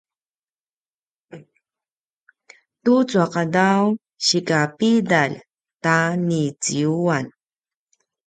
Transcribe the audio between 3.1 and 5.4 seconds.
a qadaw sika pidalj